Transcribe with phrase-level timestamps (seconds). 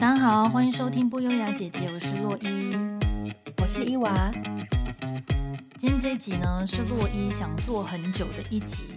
[0.00, 2.74] 大家好，欢迎收听不优雅姐姐，我是洛伊，
[3.60, 4.32] 我是伊娃。
[5.76, 8.94] 今天这一集呢，是洛伊想做很久的一集，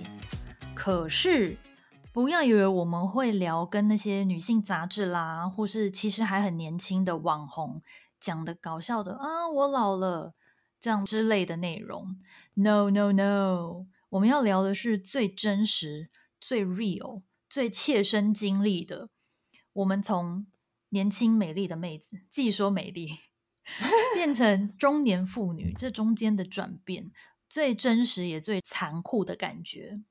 [0.73, 1.57] 可是
[2.13, 7.81] 不要以为我们会聊跟那些女性杂志啦，或是其实还很年轻的网红
[8.17, 10.33] 讲的搞笑的啊，我老了
[10.79, 12.15] 这样之类的内容。
[12.53, 19.09] No No No，我们要聊的是最真实、最 real、最切身经历的。
[19.73, 20.45] 我们从
[20.93, 23.17] 年轻美丽的妹子，自己说美丽，
[24.13, 27.11] 变成中年妇女，这中间的转变，
[27.49, 30.01] 最真实也最残酷的感觉。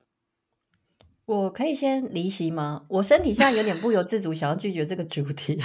[1.25, 2.85] 我可以先离席吗？
[2.89, 5.57] 我身体现在有点不由自主，想要拒绝这个主题，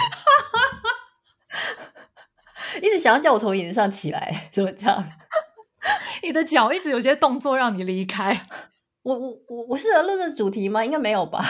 [2.81, 5.05] 一直想要叫我从椅子上起来，怎么这样？
[6.23, 8.47] 你的脚一直有些动作让你离开。
[9.03, 10.85] 我我我我适合录这主题吗？
[10.85, 11.45] 应该没有吧。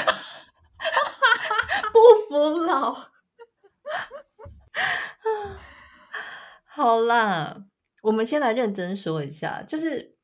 [1.93, 3.11] 不服老。
[6.65, 7.67] 好啦，
[8.03, 10.17] 我们先来认真说一下，就是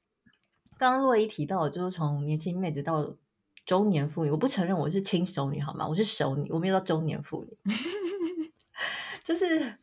[0.78, 3.17] 刚刚洛伊提到，就是从年轻妹子到
[3.65, 5.87] 中年妇女，我不承认我是轻熟女，好吗？
[5.89, 7.59] 我是熟女，我没有到中年妇女。
[9.25, 9.78] 就是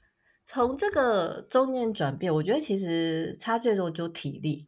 [0.45, 4.67] 从这个中年转变，我觉得其实差最多就体力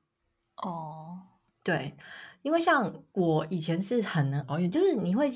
[0.58, 0.66] 哦。
[0.66, 1.20] Oh.
[1.64, 1.95] 对，
[2.42, 5.31] 因为像我以前是很能熬夜，就是你会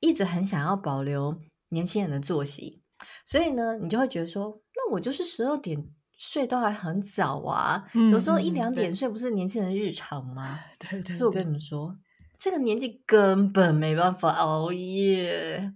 [0.00, 2.82] 一直很想要保留年轻人的作息，
[3.24, 5.88] 所以呢，你就会觉得说，那我就是十二点。
[6.16, 10.60] 睡都还很早啊，嗯、有时候一两点睡不是年轻人日常吗？
[10.78, 11.14] 对对，对。
[11.14, 11.94] 所以我跟你们说，
[12.38, 15.72] 这个年纪根本没办法熬夜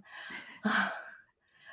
[0.62, 0.70] 啊！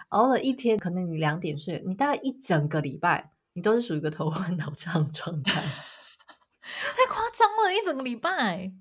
[0.10, 5.62] 熬了一天，可能你两点睡，你大概一整个礼拜，你都是属于一个头昏脑胀的状态。
[6.98, 8.74] 太夸张了，一整个礼拜，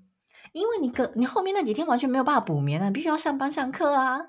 [0.51, 4.19] 因为你个你后面那几天完全没有办法补眠啊，你必须要上班上课啊。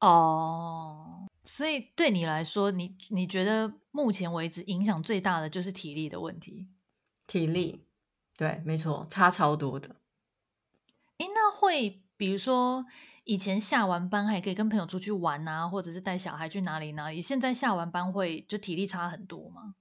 [0.00, 1.07] 哦。
[1.48, 6.68] 所以对你来说，你你觉得目前为止影响最大的就是体力的问题？
[7.26, 7.86] 体力，
[8.36, 9.96] 对，没错，差超多的。
[11.16, 12.84] 诶，那会比如说
[13.24, 19.74] 以前下完班还可以跟朋友出去玩啊，或者是带小孩去哪里哪里，现在下完班会就体力差很多吗？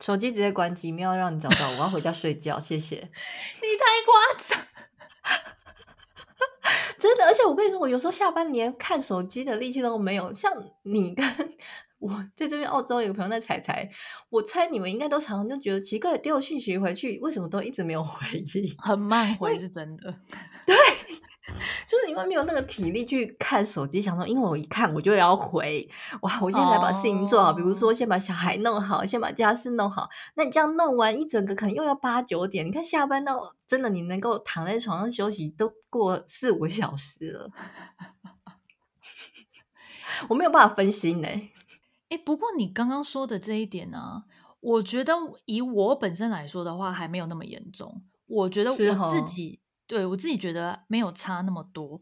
[0.00, 2.96] 手机直接关机，没有让你找到，我要回家睡觉，谢谢。
[3.56, 4.66] 你太夸张。
[7.00, 10.32] 真的，而且我跟你说，我有时候下班连看手机的力气都没有。
[10.32, 10.52] 像
[10.82, 11.26] 你跟
[11.98, 13.90] 我在这边澳洲有个朋友在彩彩，
[14.28, 20.14] 我猜你们应该都常常就觉得奇怪，丢讯息回去为什么都一直没有回应，很慢回是真的。
[20.66, 20.76] 对。
[21.90, 25.90] 就是因为没有那个体力去看手机，想说，因为我一看我就要回，
[26.22, 26.40] 哇！
[26.40, 27.56] 我现在来把事情做好，oh.
[27.56, 30.08] 比如说先把小孩弄好，先把家事弄好。
[30.36, 32.64] 那你这样弄完一整个，可能又要八九点。
[32.64, 37.50] 你看下班到真的你能够躺在床上休息，都过四五个小时了。
[40.30, 41.26] 我没有办法分心呢。
[42.08, 44.22] 哎，不过你刚刚说的这一点呢、啊，
[44.60, 45.14] 我觉得
[45.46, 48.04] 以我本身来说的话，还没有那么严重。
[48.28, 49.58] 我觉得我自己。
[49.90, 52.00] 对，我自己觉得没有差那么多，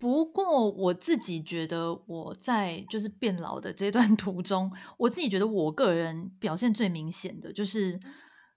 [0.00, 8.00] 不过我自己觉得我在就是变老的这段 途中，我自己觉得我个人表现最明显的就是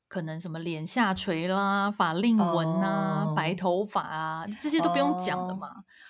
[0.08, 3.36] 可能什么脸下垂啦、法令纹啊、oh.
[3.36, 5.68] 白头发啊，这些都不用讲了嘛。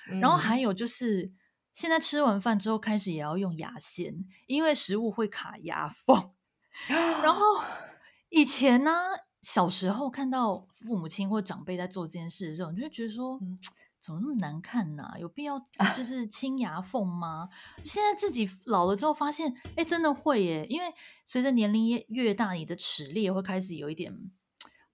[0.10, 0.24] Oh.
[0.24, 1.30] 然后还有就是
[1.74, 4.16] 现在吃完饭之后开始也要用牙线，
[4.46, 6.32] 因为食物会卡牙缝。
[7.22, 7.44] 然后
[8.32, 8.92] 以前呢？
[9.48, 13.58] 小时候看到父母亲或长辈在做这件事的时候，你就会觉得说，嗯，
[14.02, 15.10] 怎么那么难看呢？
[15.18, 15.58] 有必要
[15.96, 17.48] 就是清牙缝吗？
[17.82, 20.66] 现在自己老了之后发现，哎，真的会耶！
[20.70, 20.94] 因为
[21.24, 24.14] 随着年龄越越大，你的齿列会开始有一点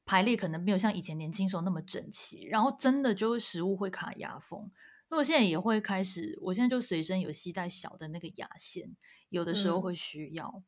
[0.06, 4.70] 排列，可能没有像以前年轻时候那么整齐，然后真的就会食物会卡牙缝。
[5.10, 8.96] 那我现在也会开始，我现在就随身有携带小的那个牙线，
[9.30, 10.62] 有的时候会需要。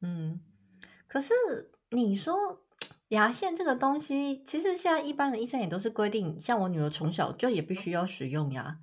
[0.00, 0.40] 嗯，嗯，
[1.06, 1.32] 可是
[1.90, 2.64] 你说。
[3.08, 8.78] 牙线这个东西，其实现在一般的医生也都是规定，像我女儿从小就也必须要使用牙。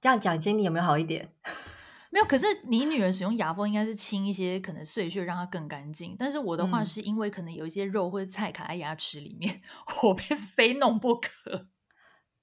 [0.00, 1.34] 这样讲，心里有没有好一点？
[2.10, 6.16] 没有，可是你女儿使用牙缝应该是清一些可能碎屑，让它更干净。
[6.18, 11.68] 但是我的话是因为可能有一些肉或者菜卡在牙齿里面，嗯、 我被非弄不可。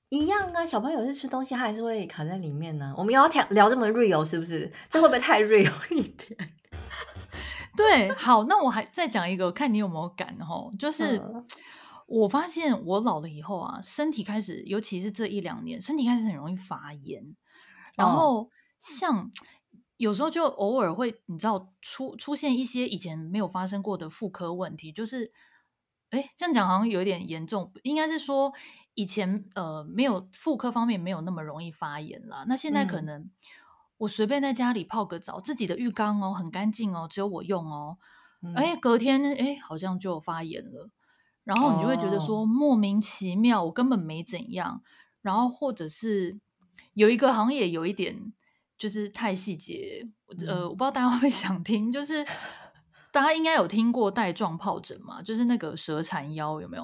[0.09, 2.93] 一样啊，小朋友是吃东西，它还是会卡在里面呢。
[2.95, 4.71] 我们要聊聊这么 real 是不是？
[4.87, 6.53] 这会不会太 real 一点？
[7.77, 11.21] 对，好，那我还再讲一个，看你有没有感吼，就是
[12.07, 17.23] 我发现我老了以后啊，身体开始，尤其是这一两年，身体开始很容易发炎，
[17.95, 19.31] 然后像
[19.97, 25.31] 有时候就偶尔会，你知道出出现一些以前没有发生过的妇科问题，就是，
[26.09, 28.51] 哎，这样讲好像有点严重，应该是说
[28.95, 33.29] 以前呃没有妇科方面没有那么容易发炎啦，那现在可能。
[33.99, 37.97] 我随便在家里泡个澡，自己的浴缸哦，很干净哦，只有我用哦。
[38.55, 40.89] 哎、嗯，隔天哎，好像就发炎了。
[41.43, 44.83] 然后你就会觉得说、哦、莫名其妙，我根本没怎样。
[45.21, 46.39] 然后或者是
[46.93, 48.31] 有一个好像也有一点，
[48.77, 50.07] 就是太细节。
[50.37, 52.23] 嗯、呃，我不知道大家会不会想听，就是
[53.11, 55.23] 大家应该有听过带状疱疹嘛？
[55.23, 56.83] 就是那个蛇缠腰有没有？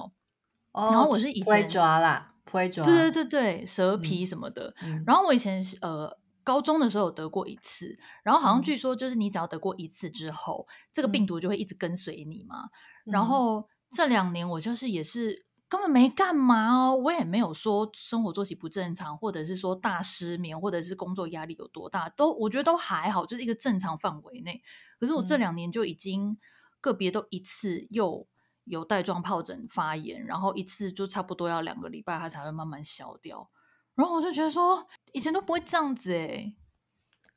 [0.72, 4.74] 哦、然后我是以前抓啦，不会抓，对对对对，蛇皮什么的。
[4.82, 6.18] 嗯、然后我以前呃。
[6.44, 12.70] 高中的时候有得过一次，然后好像据说就是你只要得过一次之后，嗯、这个病毒就会一直跟随你嘛。
[13.06, 24.62] 嗯、然后这两年我就是也是根本没干嘛哦，我也没有说生活作息不正常，或者是说大失眠，或者是工作压力有多大，都我觉得都还好，就是一个正常范围内。
[25.00, 26.38] 可是我这两年就已经
[26.80, 28.28] 个别都一次又
[28.64, 33.50] 有带状疱疹发炎，然后一次就差不多要两个礼拜它才会慢慢消掉。
[33.94, 36.56] 然后我就觉得说，以前都不会这样子诶。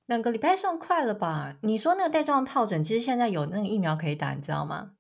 [0.08, 1.58] 两个礼拜算快了吧？
[1.62, 4.94] 你说那个带状疱疹，其实现在有那个疫苗可以打，你知道吗？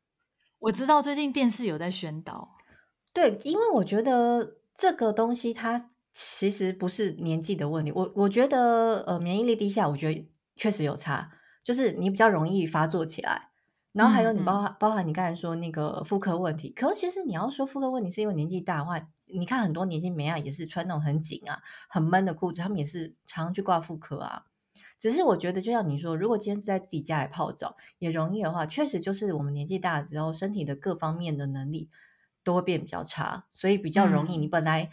[0.59, 2.55] 我知道最近电视有在宣导。
[3.13, 7.91] 对，因为我觉得这个东西它其实不是年纪的问题。
[7.91, 11.31] 我我觉得呃，免疫力低下，我觉得确实有差，
[11.63, 13.49] 就是你比较容易发作起来。
[13.93, 19.01] 然后还有你包含、嗯、包含你刚才说那个妇科问题，可是其实你要说妇科问题是因为年纪大的话。
[19.27, 24.45] 你看很多年轻美啊，也是穿那种很紧啊、很闷的裤子，他们也是常常去挂妇科啊。
[24.99, 31.89] 只是我觉得，就像你说，如果今天是在自己家里泡澡也容易的话，确实就是我们年纪大了之后，身体的各方面的能力
[32.43, 34.37] 都会变比较差，所以比较容易。
[34.37, 34.89] 你本来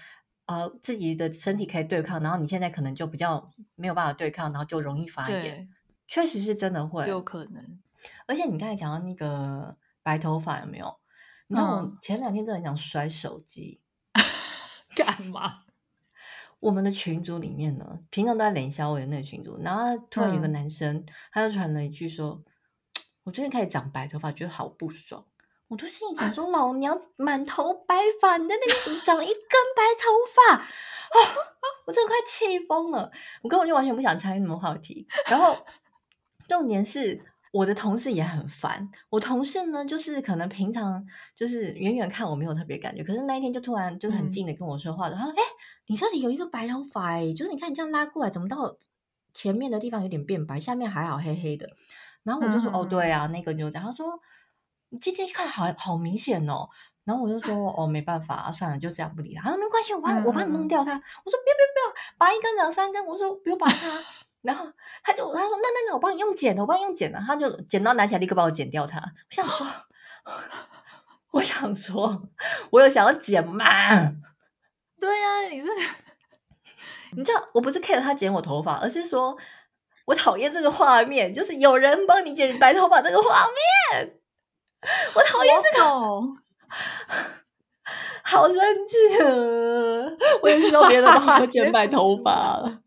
[0.46, 5.70] 呃、自己的身体可以对抗，然后你现在可能就比较没有办法对抗，然后就容易发炎。
[6.06, 7.78] 确实是真的会有可能。
[8.26, 10.98] 而且你刚才讲到那个白头发有没有？
[11.46, 13.81] 你知道我前两天真的很想摔手机。
[14.94, 15.61] 干嘛？
[16.61, 22.43] 我们的群组里面呢，平常都在冷笑我的那个群组，然后突然有个男生，嗯、他就传了一句说
[23.25, 25.26] ：“我最近开始长白头发，觉得好不爽。”
[25.69, 29.35] 我都心里想说： “老娘满头白发，你在那边怎么长一根
[29.76, 30.62] 白头发？”
[31.14, 31.19] 哦，
[31.87, 33.11] 我真的快气疯了，
[33.43, 35.06] 我根本就完全不想参与什么话题。
[35.26, 35.67] 然后
[36.49, 37.23] 重点是。
[37.55, 38.91] 我的同事也很烦。
[39.09, 41.06] 我同事呢，就是可能平常
[41.37, 45.15] 就是远远看我没有特别感觉，可是那一天就突然就是很近的跟我说话的。
[45.15, 45.49] 嗯、他说：“哎、欸，
[45.87, 48.77] 你这里有一个白头发，哎，就是你看你这样拉过来，怎么到
[49.33, 51.69] 前面的地方有点变白，下面还好黑黑的。”
[52.25, 54.19] 然后我就说：“嗯、哦，对啊，那个就这样。”他说
[54.91, 56.69] ：“你今天一看好好明显哦。”
[57.05, 60.97] 然后我就说：“哦，没办法啊，算了，就这样不理他。”他说：“没关系，我帮我帮你弄掉它。
[60.97, 64.03] 嗯”我说：“不要不要不要，拔一根两三根。”我说：“不用拔它。”
[64.44, 64.67] 然后
[65.02, 69.00] 他就他说那那那我帮你用剪的，我帮你用剪的，他就剪刀拿起来立刻帮我剪掉它。
[69.00, 69.67] 我想说，
[71.32, 72.23] 我想说，
[72.70, 73.64] 我有想要剪吗？
[75.00, 75.69] 对呀、啊，你是
[77.17, 79.37] 你知道我不是 care 他剪我头发，而是说
[80.05, 83.46] 我讨厌这个画面，就是有人帮你剪白头发这个画
[83.94, 84.19] 面，
[85.14, 85.85] 我讨厌这个，
[88.25, 88.56] 好生
[88.87, 89.25] 气啊！
[90.43, 92.81] 我也需要别人帮我剪白头发了。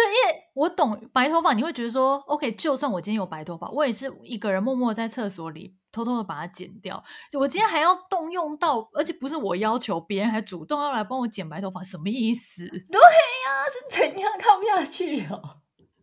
[0.00, 7.02] 对，因为我懂白头发，你会觉得说，OK，就算我今天有白头发，我也是一个人默默在厕所里偷偷的把它剪掉。
[7.38, 12.66] 我今天还要动用到，而且不是我要求，别人还主动要来帮我剪白头发，什么意思？
[12.66, 15.58] 对呀，是怎样看不下去哦？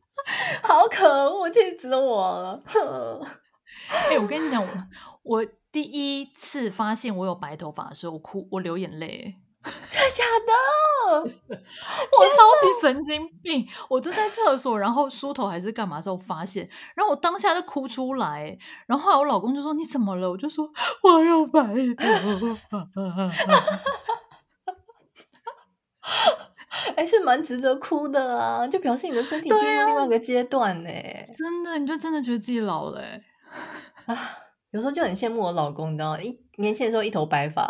[0.61, 2.63] 好可恶，气死我了！
[3.89, 4.61] 哎、欸，我跟你讲，
[5.23, 9.35] 我我第一次发现我有白头发的时候，我哭，我流眼泪。
[9.63, 10.51] 真的假的？
[11.19, 13.65] 我超级神经病！
[13.89, 18.57] 我就在厕所，然后梳头还是干嘛时候发现，然后我当下就哭出来。
[18.85, 20.69] 然后后来我老公就说：“你怎么了？”我就说
[21.03, 21.61] ：“我要白
[21.95, 22.87] 头发。”
[26.95, 28.65] 哎，是蛮值得哭的啊！
[28.67, 31.27] 就表示你的身体进入另外一个阶段呢、啊。
[31.37, 33.01] 真的，你就真的觉得自己老了
[34.05, 34.15] 啊！
[34.71, 36.21] 有时候就很羡慕我老公，你知道吗？
[36.21, 37.67] 一年轻的时候一头白发。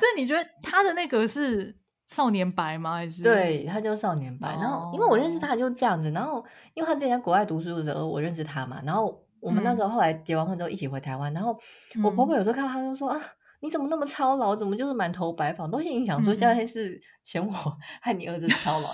[0.00, 1.76] 所以你觉得他的那个是
[2.06, 2.94] 少年白吗？
[2.94, 4.48] 还是对，他叫少年白。
[4.54, 6.42] 然后因为我认识他就这样子，然后
[6.72, 8.80] 因为他之前在国外读书的时候，我认识他嘛。
[8.84, 11.30] 然后我们那时候后来结完婚之后一起回台湾。
[11.34, 11.54] 然后
[12.02, 13.20] 我婆婆有时候看到他就说啊，
[13.60, 14.56] 你怎么那么操劳？
[14.56, 15.68] 怎么就是满头白发？
[15.68, 17.52] 都心里想说现在是嫌我
[18.00, 18.88] 害你儿子操劳。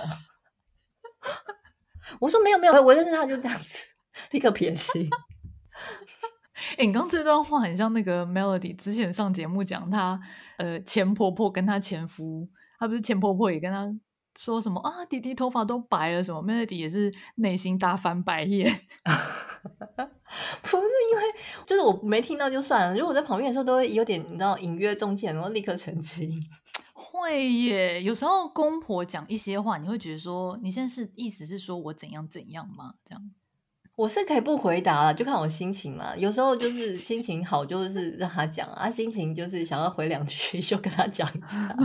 [2.20, 3.86] 我说没有没有，我认识他就这样子，
[4.32, 5.08] 立刻撇清。
[6.72, 10.20] 哎、欸，你刚这段话很像那个 Melody 之前上节目讲她
[10.58, 12.48] 呃前婆婆跟她前夫，
[12.78, 13.86] 她不是前婆婆也跟她
[14.38, 18.70] 说什么啊，弟弟头发都白了什么，Melody 也是内心大翻白眼。
[20.62, 21.22] 不是因为
[21.64, 26.30] 就是我没听到就算了，如果我在旁边的时候都会有点你知道隐约中箭，然后立刻澄清。
[26.92, 32.94] 会耶，有时候公婆讲一些话，你会觉得说，你现在是意思是说我怎样怎样吗？
[33.04, 33.30] 这样，
[33.96, 36.14] 我是可以不回答了，就看我心情嘛。
[36.16, 41.76] 有时候就是心情好，就是让他讲啊；心情就是想要回两句， 就跟他讲一下。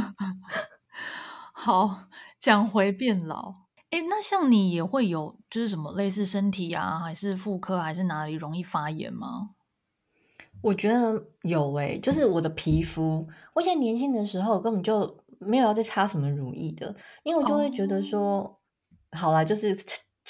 [1.54, 2.04] 好，
[2.38, 3.62] 讲回变老。
[3.92, 9.52] 诶，那像你也会有，就是什么类似身体啊，还是妇科，还是哪里容易发炎吗？
[10.62, 18.58] 我觉得有诶、欸，就是我的皮肤，我以前年轻的时候根本就没有要再擦什么乳液的，因为我就会觉得说，哦、
[19.18, 19.76] 好啦，就是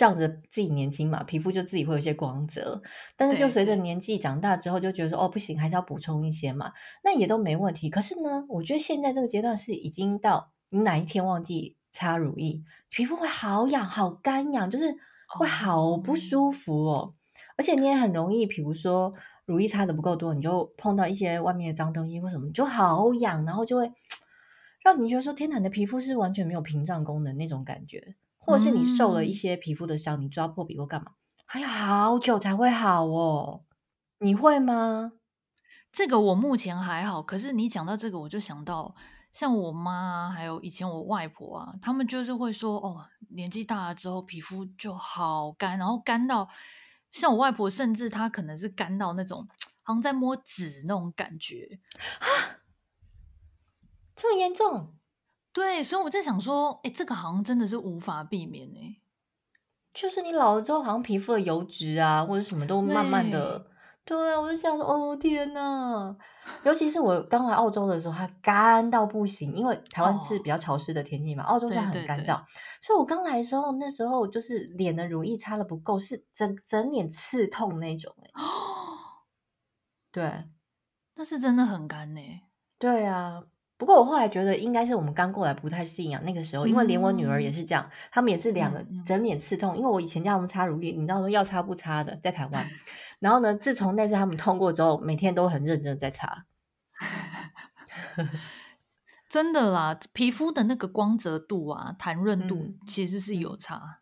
[0.02, 2.82] 仗着自己年轻嘛，皮肤就自己会有一些光泽。
[3.16, 6.72] 但是就随着年纪长大之后，就觉得说，哦，不行，还是要补充一些嘛，
[7.04, 7.90] 那也都没问题。
[7.90, 11.78] 可是呢，我觉得现在这个阶段是已经到你哪一天忘记。
[11.94, 14.96] 擦乳液，皮肤会好痒、好干痒，就是
[15.28, 16.98] 会好不舒服哦。
[17.00, 17.14] Oh.
[17.58, 23.92] 而且你也很容易，比如说乳液擦的不够多，你就碰到一些外面的脏东西或什么，就好痒，然后就会
[24.82, 31.14] 让你觉得说：“天哪，你的皮肤是完全没有屏障功能那种感觉。”或者是你受了一些皮肤的伤，你抓破皮或干嘛，
[31.46, 33.64] 还要好久才会好哦。
[34.20, 35.14] 你会吗？
[35.92, 38.96] 这个我目前还好，可是你讲到这个，我就想到。
[39.32, 46.50] 像我妈，还有以前我外婆啊，他们就是会说，哦，年纪大了之后皮肤就好干，然后干到
[47.14, 49.48] 像我外婆，甚至她可能是干到那种
[49.84, 51.80] 好像在摸纸那种感觉
[52.20, 52.60] 啊，
[54.14, 54.96] 这么严重？
[55.54, 59.02] 对，所以我在想说，哎，这个好像真的是无法避免哎，
[59.94, 63.68] 就是你老了之后，好像皮肤的油脂啊，或者什么都慢慢的。
[64.04, 66.16] 对啊，我就想说，哦天哪！
[66.64, 72.36] 尤其是我刚来澳洲的时候，它干到不行，因为台湾是比较潮湿的天气嘛，哦、澳洲是很干燥，对对对，
[72.82, 78.42] 所以我刚来的时候，那时候就是脸的乳液擦的不够，是整整脸刺痛那种哦，
[80.12, 80.46] 对，
[81.16, 82.22] 那是真的很干呢。
[82.80, 83.44] 对啊。
[83.82, 89.74] 不过我后来觉得应该是我们刚过来不太适应啊，那个时候，因为连我女儿也是这样，他、嗯、们也是两个整脸刺痛。
[89.74, 92.64] 嗯、因为我以前叫他们擦乳液，你知道说要擦不擦的，在台湾。
[93.18, 96.46] 然后呢，自从那次他们痛过之后，每天都很认真在擦。
[99.28, 103.98] 真的啦，皮肤的那个光泽度啊、弹润度其实是有差，嗯、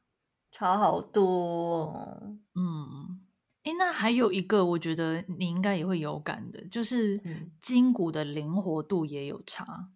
[0.52, 2.20] 差好多。
[2.54, 3.22] 嗯。
[3.64, 7.22] 诶，那还有一个，我觉得你应该也会有感的，就是
[7.62, 9.90] 筋骨的灵活度也有差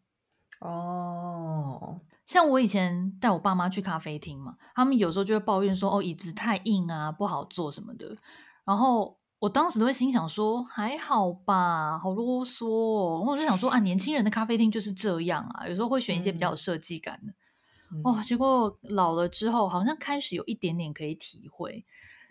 [0.59, 2.01] 哦。
[2.25, 8.17] 像我以前带我爸妈去咖啡厅嘛，他们有时候就会抱怨说：“哦，椅子太硬啊，不好坐什么的。”
[8.65, 17.33] 然后我当时都会心想说：“还好吧，好啰嗦哦。”我就想说：“啊，年轻人的咖啡厅就是这样啊，有时候会选一些比较有设计感的。
[17.93, 21.85] 嗯”哦，结果老了之后，好像开始有一点点可以体会。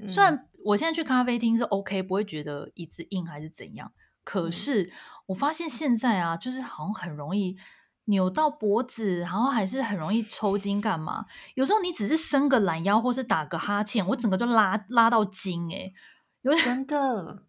[0.09, 3.93] 虽然我现在去咖啡厅是 OK，不会觉得椅子硬还是怎样，
[4.25, 4.93] 可是
[5.27, 7.57] 我发现现在啊，就是好像很容易
[8.05, 11.27] 扭到脖子，然后还是很容易抽筋，干嘛？
[11.55, 15.95] 有时候你只是伸个懒腰，或是打个哈欠，我整个就拉拉到筋哎、欸，
[16.43, 17.45] 有真的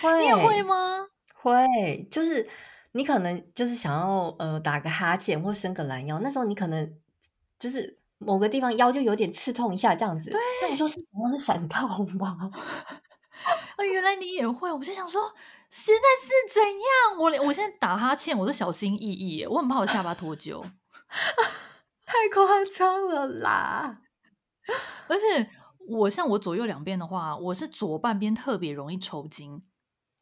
[0.00, 1.06] 会， 你也会吗？
[1.34, 2.48] 会，就是
[2.92, 6.94] 你可能就是想要呃打个哈欠或伸个懒腰，那时候你可能
[7.58, 8.01] 就是。
[8.24, 10.30] 某个地方腰就有点刺痛一下，这样子。
[10.30, 11.86] 对，那你说是我是闪到
[12.18, 12.50] 吗？
[13.76, 15.32] 啊， 原来你也会，我就想说，
[15.70, 17.18] 现在是怎样？
[17.18, 20.62] 我我现在打哈欠，我都小心翼翼，我很怕我下巴脱臼，
[22.06, 24.00] 太夸张了啦！
[25.08, 25.50] 而且
[25.88, 29.62] 我像我左右两边的话，我是左半边特别容易抽筋。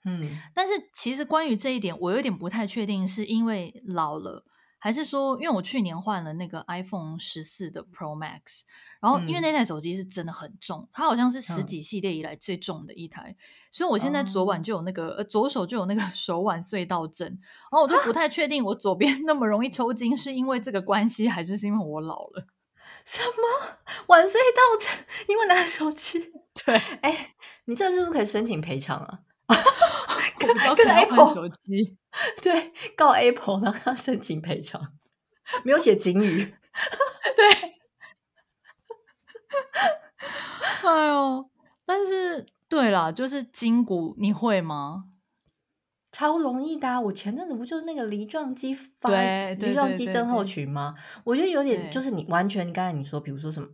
[0.07, 4.47] 嗯，但是其实关于这一点，我有点不太确定，是因为老了。
[4.81, 8.63] 还是说，因为我去年换了那个 iPhone 十四的 Pro Max，
[9.01, 13.37] 然后因为那台手机是真的很重，嗯、它好像是十几系列以来最重的一台，嗯、
[13.71, 22.47] 所以我现在左腕就有那个、嗯、呃左手就有那个 手腕隧道症，然后我就不太确定我左边那么容易抽筋是因为这个关系，还是是因为我老了？
[23.05, 23.77] 什么
[24.09, 25.05] 腕隧道症？
[25.29, 26.33] 因为拿手机？
[26.65, 27.35] 对，哎，
[27.67, 29.21] 你这是不是可以申请赔偿啊？
[30.76, 31.97] 跟跟 Apple 手机，
[32.42, 34.80] 对，告 Apple，然后要申请赔偿，
[35.64, 36.45] 没有写警语，
[37.37, 37.75] 对，
[40.88, 41.50] 哎呦，
[41.85, 45.04] 但是对啦，就是筋骨，你会吗？
[46.12, 49.09] 超容易的啊，我前阵子不就是那个梨状肌发
[49.59, 50.97] 梨状肌症候群吗？
[51.25, 53.69] 我觉得有点，就是你完全刚才你说，比如说什么。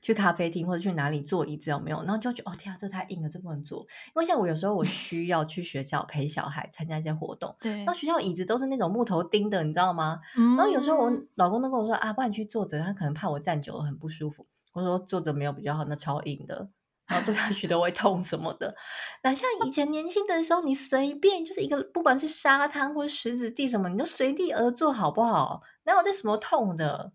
[0.00, 1.98] 去咖啡厅或者去哪里坐椅子有没有？
[2.04, 3.80] 然后就觉得哦天啊，这太硬了，这不能坐。
[3.80, 10.20] 因为像我有时候我需要去学校陪小孩参加一些活动，对，然后学校椅子都是那种木头钉的，你知道吗？
[10.36, 14.46] 嗯、然后有时候我老公都跟我说啊，不然你去坐着，他可能怕我站久了很不舒服。
[14.72, 16.68] 我说坐着没有比较好，那超硬的。
[17.08, 18.74] 然后坐下去都会痛什么的。
[19.22, 25.60] 那像以前年轻的时候，你随便就是一个，不管是沙滩或者石子地什么，你就随地而坐，好不好？
[25.84, 27.12] 哪有这什么痛的？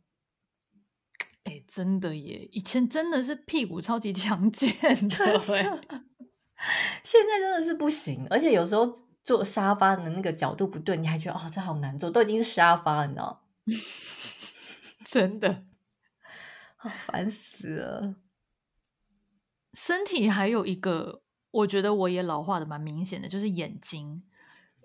[1.67, 2.47] 哎，真的耶！
[2.51, 5.39] 以前真的是屁股超级强健的，
[7.03, 8.25] 现在真的是不行。
[8.29, 8.93] 而且有时候
[9.23, 13.43] 坐沙发的那个角度不对，你还觉得哦，这好难坐，都已经是沙发了，你知道？
[15.05, 15.63] 真的，
[16.75, 18.15] 好烦死了。
[19.73, 21.21] 身体还有一个，
[21.51, 24.23] 我觉得我也老化的蛮明显的，就是眼睛。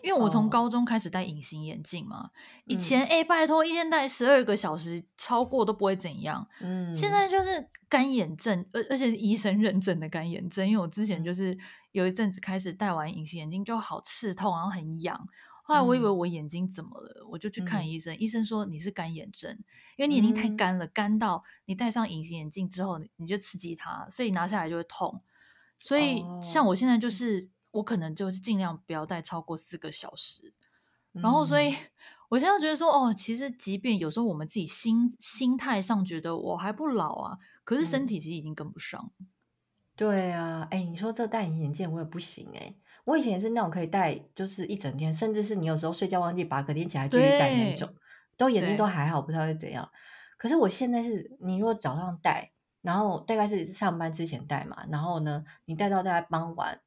[0.03, 2.31] 因为我从高中开始戴隐形眼镜嘛，哦、
[2.65, 6.47] 以前哎、嗯，拜托，一天戴十二个小时，超过都不会怎样。
[6.61, 10.69] 嗯，现在就是干眼症，而而且是医生认证的干眼症。
[10.69, 11.57] 因为我之前就是
[11.93, 15.25] 有一阵子开始戴完隐形眼镜就好刺痛，然后很痒。
[15.63, 19.57] 后来我以为我眼睛怎么了，嗯、我就去看医生，医生说你是干眼症，
[19.97, 25.23] 因为你眼睛太干了，干、嗯、到你戴上隐形眼镜之后，你就刺激它，所以拿下来就会痛。
[25.79, 27.49] 所以像我现在就是。
[27.73, 30.55] 我可能就是尽量不要戴超过四个小时，
[31.13, 31.75] 然后所以
[32.29, 39.11] 我现在觉得说，哦，其实即便有时候我们自己心心态上觉得我还不老啊，可是身体其实已经跟不上。
[39.21, 39.27] 嗯、
[39.97, 42.75] 对啊，哎，你说这戴隐形眼镜我也不行哎，
[43.05, 47.95] 我以前也是那种可以戴就是一整天，甚至是你有时候睡觉忘记拔，隔天起来继续戴那种，
[48.37, 49.91] 都眼睛都还好，不知道会怎样。
[50.39, 56.81] 可是我现在是，你如果早上戴，然后大概是上班之前戴嘛，然后呢，你戴到大概傍晚。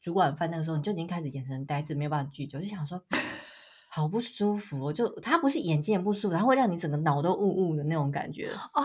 [0.00, 3.02] 煮晚饭那个时候，你就已经开始眼神呆滞，没有办法聚焦，就想说
[3.88, 4.92] 好不舒服。
[4.92, 8.82] 就它不是眼睛也不舒服，它会让你整个脑都雾雾的那种感觉哦。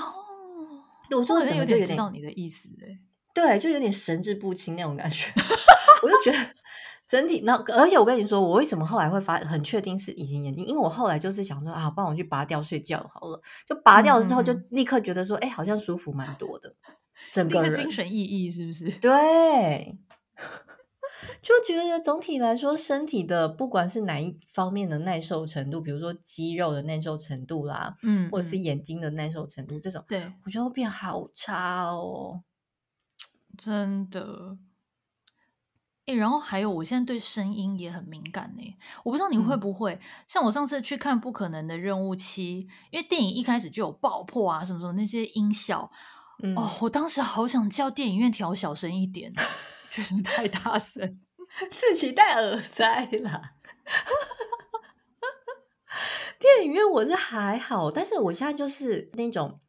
[1.11, 2.97] 我说的有点知道你的意思哎，
[3.33, 5.31] 对，就有点神志不清那种感觉。
[6.01, 6.37] 我就觉得
[7.07, 10.65] 整体，那而且我跟你说，我为什么后来会发很确定是隐形眼镜？
[10.65, 13.39] 因为我后来就是想说啊，帮我去拔掉睡觉好了。
[13.67, 16.73] 就拔掉了之后，就立刻觉得说，哎、嗯，好像舒服蛮多的，
[17.31, 18.89] 整个人精神意义，是不是？
[18.99, 19.99] 对。
[21.41, 32.43] 就觉得总体来说，身体的不管是哪一方面的耐受程度，比如说肌肉的耐受程度啦，嗯，或者是眼睛的耐受程度，这种，对，我觉得会变好差哦，
[33.57, 34.57] 真的。
[36.05, 38.75] 诶，然后还有，我现在对声音也很敏感呢。
[39.05, 45.89] 我不知道你会不会，嗯、像我上次去看《不可能的任务七》，因为电影一开始就有爆破啊，什么什么那些音效，
[46.43, 49.31] 嗯、哦，我当时好想叫电影院调小声一点。
[50.01, 51.21] 觉得太大声，
[51.69, 53.55] 自己戴耳塞啦。
[56.39, 59.59] 电影院我是还好，但是我现在就是那种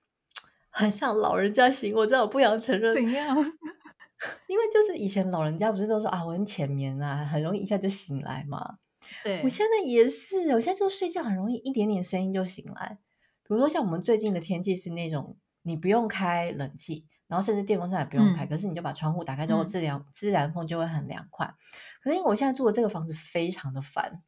[0.71, 2.93] 很像老人家型，我真的不想承认。
[2.93, 3.37] 怎样？
[4.49, 8.79] 因为就是以前老人家不是都说啊，我很浅眠啊，很容易一下就醒来嘛。
[9.23, 12.99] 对，我现在也是，我现在就睡觉很容易一点点声音就醒来。
[13.47, 17.07] 比如说像我们最近的天气是那种，你不用开冷气。
[17.27, 21.55] 然后甚至电风扇也不用开，嗯、可是你就把窗户打开之后，自然、嗯、自然风就会很凉快。
[22.03, 24.23] 可是因为我现在住的这个房子非常的烦，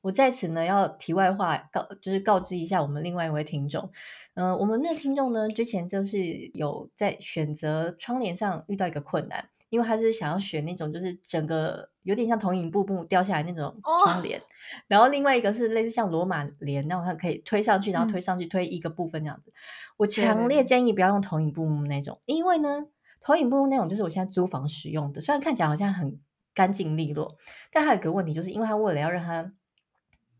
[0.00, 3.90] 我在此呢要题外话告，就是告知一下我们另外一位听众。
[4.34, 9.48] 嗯、呃，我们那个听众呢之前就是有在选择窗帘上遇到一个困难。
[9.70, 14.42] 因为他是想要选那种，就是整个有点像投影布幕掉下来那种窗帘，哦、
[14.86, 19.50] 然后另外一个是类似像罗马帘，那种它可以推上去，然后推上去推一个部分这样子。
[19.50, 19.54] 嗯、
[19.98, 22.86] 我强烈建议不要用投影布幕那种，因为呢，
[23.20, 26.18] 投影布幕那种就是我现在租房使用的，虽然看起来好像很
[26.54, 27.36] 干净利落，
[27.70, 29.52] 但它有个问题，就是因为它为了要让它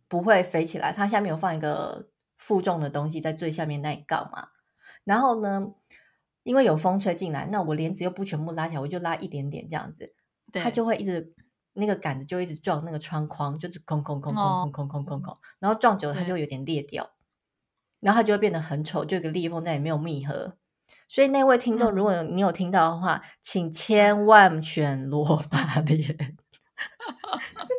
[0.08, 4.48] 不会飞起来，它下面有放一个负重的东西在最下面那一杠嘛，
[5.04, 5.74] 然后呢。
[6.48, 10.14] 因为有风吹进来，那我帘子又不全部拉起来，我就拉一点点这样子，
[10.50, 10.62] 对。
[10.62, 11.34] 它就会一直
[11.74, 17.10] 那个杆子就一直撞那个窗框，就是空空空空空空空空空，然后撞久了它就有点裂掉，
[18.00, 20.56] 然后它就会变得很丑，就一个裂缝，但也没有密合。
[21.06, 26.16] 所以那位听众，如果你有听到的话，嗯、请千万选罗马帘。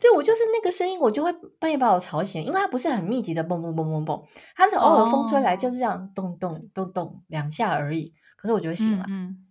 [0.00, 8.12] 对，我就是那个声音，我就会半夜把我吵醒，因为它不是很密集的嘣嘣嘣嘣嘣，它是偶尔风吹来就是这样咚咚咚咚两下而已。
[8.36, 9.06] 可是我就会醒了。
[9.08, 9.46] 嗯，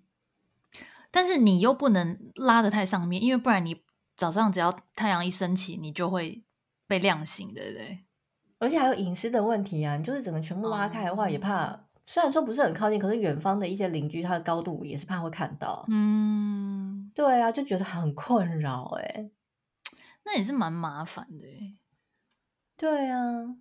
[1.09, 3.81] 但是你又不能拉得太上面，因为不然你
[4.15, 6.43] 早上只要太阳一升起，你就会
[6.85, 8.03] 被亮醒，对不对？
[8.59, 11.65] 而且还有隐私的问题啊，你就是整个全部拉开的话，也怕。
[11.65, 15.83] 嗯、虽然说不是很靠近，可是远方的一些邻居，他的高度也是怕会看到。
[15.89, 19.31] 嗯，对啊，就觉得很困扰哎、欸。
[20.25, 21.45] 那也是蛮麻烦的，
[22.77, 23.55] 对啊，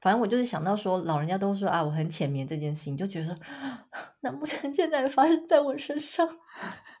[0.00, 3.36] 反正我就是想到说，老人家都说啊，我很浅眠这件事情，就觉得说，
[4.20, 6.28] 难不成现在发生在我身上？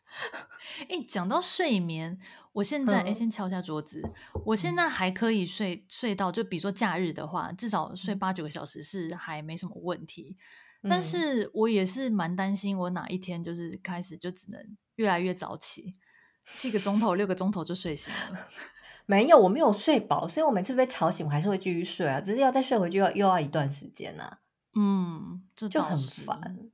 [0.88, 2.18] 哎，讲到睡眠，
[2.52, 4.02] 我现在哎、嗯，先敲一下桌子。
[4.46, 10.36] 我现在还可以睡睡到，就比如说假日的话，至少睡八九个小时是还没什么问题。
[10.82, 15.96] 嗯、但是我也是蛮担心，我哪一天就是开始就只能越来越早起，
[16.44, 18.48] 七个钟头、六个钟头就睡醒了。
[19.06, 24.40] 没有，我没有睡饱，所以我每次被吵醒，我还是会继续睡啊，只是要再睡回去要又要一段时间啊。
[24.74, 26.70] 嗯，这就很烦。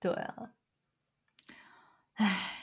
[0.00, 0.50] 对啊，
[2.14, 2.54] 唉。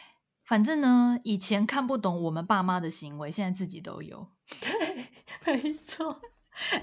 [0.43, 4.27] 反正呢，以前看不懂我们爸妈的行为，现在自己都有。
[4.61, 6.21] 对，没错。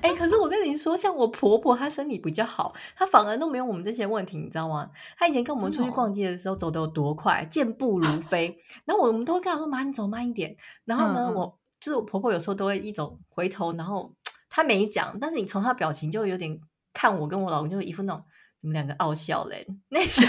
[0.02, 4.90] 哎、欸，可是我跟你说，像我婆婆，她身体比较好，她反而都没有我们这些问题，你知道吗？
[5.16, 8.58] 她以前跟我们出去逛街的时候，走得有多快，健步如 飞。
[8.84, 14.14] 然后我们都会跟她说：“妈，你走慢一点。”然后呢，嗯、我就是我婆婆，有时候都会一种回头，然后
[14.50, 16.58] 她没讲，但是你从她表情就有点
[16.92, 18.22] 看我跟我老公，就一副那种
[18.60, 20.24] 你们两个傲笑嘞那种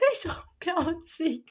[0.00, 1.44] 那种表情。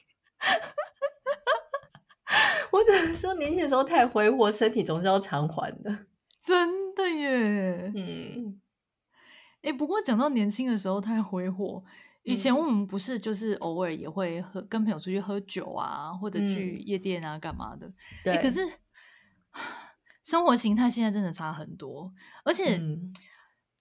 [2.70, 6.06] 我只能说，年轻的时候太挥霍，身体总是要偿还的。
[6.40, 8.60] 真的耶，嗯，
[9.62, 11.82] 哎、欸，不过讲到年轻的时候太挥霍，
[12.24, 17.86] 以前我们不是就是偶尔也会喝跟朋友出去喝酒啊，或者去夜店啊，干嘛的？
[17.86, 18.60] 嗯、对、欸，可是
[20.22, 22.12] 生活形态现在真的差很多，
[22.44, 22.76] 而且。
[22.76, 23.14] 嗯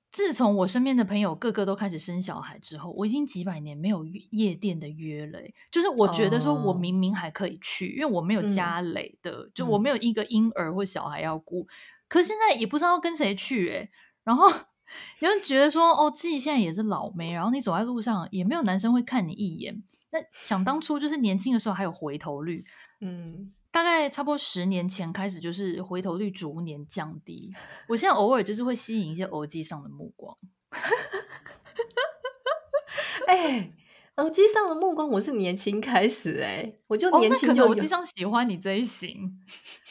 [0.10, 5.38] 自从我身边的朋友个个都开始生小孩之后，我已经几百年没有夜店的约了。
[5.70, 11.68] 就是我觉得说，我明明还可以去，哦、因为我没有家累的、嗯，就我没有一个婴儿或小孩要顾、嗯。
[12.08, 13.90] 可现在也不知道跟谁去，哎，
[14.24, 19.84] 然后你就觉得说，哦，自己现在也是老妹，然后你走在路上也没有男生会看你一眼。
[20.12, 22.66] 那想当初就是年轻的时候还有回头率，
[23.02, 23.54] 嗯。
[23.70, 27.54] 大概差不多十年前开始，就是回头率逐年降低。
[27.90, 30.36] 我现在偶尔就是会吸引一些耳机上的目光。
[33.28, 33.74] 哎、欸，
[34.16, 39.40] 欧吉桑的目光，我是年轻开始哎、欸，我就年轻就欧吉桑喜欢你这一型。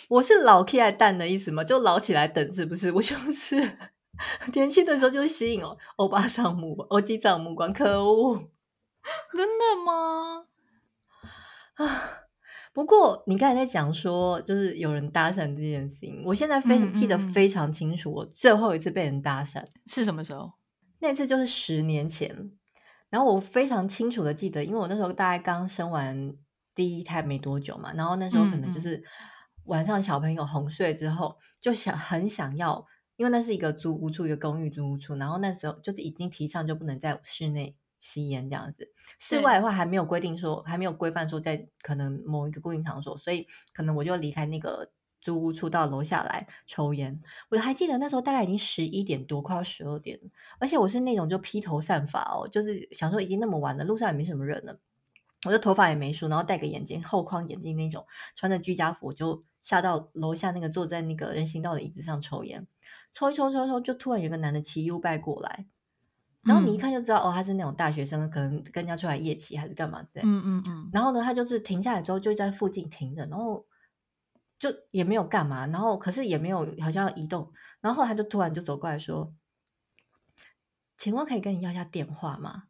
[0.09, 1.65] 我是老起来蛋的意思吗？
[1.65, 2.91] 就老起来等是不是？
[2.95, 3.57] 我就是
[4.55, 8.37] 年轻的时候就吸引欧欧巴桑目光，欧吉桑目光，可恶！
[9.37, 10.47] 真的吗？
[11.75, 12.23] 啊。
[12.73, 18.13] 不过你刚才在讲说，就是有人搭讪这件事情，我现在非记得非常清楚。
[18.13, 20.53] 我最后一次被人搭讪是什么时候？
[20.99, 22.51] 那次就是十年前。
[23.09, 26.35] 然后我非常清楚的记得，因为我那时候大概刚生完
[26.75, 29.03] 第一胎没多久嘛，然后那时候可能就是
[29.67, 37.77] 晚上小朋友哄睡之后，就想很想要，因为那是一个租屋处，一个公寓租屋处，然后那时候就是已经提倡就不能在室内。
[37.99, 47.21] 吸烟这样子，室外的话还没有规定说，还没有规范说在可能某一个固定场所，所以可能我就离开那个租屋处到楼下来抽烟。
[47.49, 50.21] 我还记得那时候大概已经十一点多，快要十二点，
[50.61, 54.79] 而且我是那种就披头散发哦，就是想说已经那么晚了，路上也没什么人了，
[55.47, 62.65] 我的头发也没梳，然后戴个眼镜，后框眼镜那种，穿着居家服就下到楼下那个坐在那个人行道的椅子上抽烟，
[63.13, 65.67] 抽一抽抽抽，就突然有个男的骑 U-Bike 过来。
[66.45, 70.23] 然后你一看就知道，哦，他是那种大学生，可能跟人家出来夜骑还是干嘛之类。
[70.25, 70.89] 嗯嗯嗯。
[70.93, 73.67] 然后呢，他就是停下来之后就在附近停着，然后
[74.57, 77.53] 就也没有干嘛，然后可是也没有好像要移动。
[77.81, 79.33] 然后他就突然就走过来说
[80.97, 82.63] ：“请问可以跟你要一下电话吗？”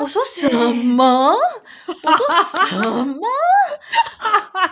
[0.00, 1.34] 我说什么？
[1.86, 3.20] 我说什么？